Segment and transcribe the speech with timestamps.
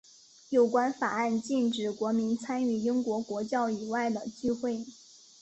[0.49, 4.83] 有关法案禁止国民参与英国国教以外的聚会。